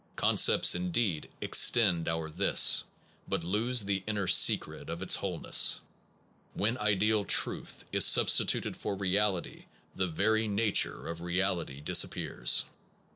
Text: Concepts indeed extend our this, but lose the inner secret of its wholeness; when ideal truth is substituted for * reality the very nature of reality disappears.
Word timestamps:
Concepts 0.15 0.73
indeed 0.73 1.29
extend 1.41 2.07
our 2.07 2.27
this, 2.27 2.85
but 3.27 3.43
lose 3.43 3.83
the 3.83 4.03
inner 4.07 4.25
secret 4.25 4.89
of 4.89 5.03
its 5.03 5.17
wholeness; 5.17 5.79
when 6.55 6.75
ideal 6.79 7.23
truth 7.23 7.85
is 7.91 8.03
substituted 8.03 8.75
for 8.75 8.95
* 8.95 8.95
reality 8.95 9.65
the 9.95 10.07
very 10.07 10.47
nature 10.47 11.05
of 11.05 11.21
reality 11.21 11.81
disappears. 11.81 12.65